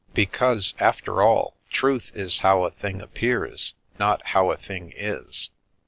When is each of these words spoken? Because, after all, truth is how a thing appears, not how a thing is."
Because, 0.15 0.73
after 0.79 1.21
all, 1.21 1.53
truth 1.69 2.09
is 2.15 2.39
how 2.39 2.63
a 2.63 2.71
thing 2.71 3.01
appears, 3.03 3.75
not 3.99 4.25
how 4.29 4.49
a 4.51 4.57
thing 4.57 4.91
is." 4.95 5.51